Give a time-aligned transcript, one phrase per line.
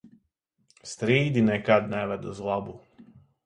[0.93, 2.79] Strīdi nekad neved uz labu.